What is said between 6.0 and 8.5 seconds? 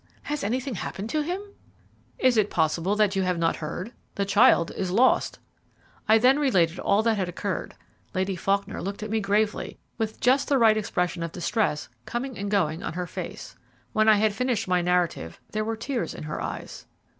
I then related all that had occurred. Lady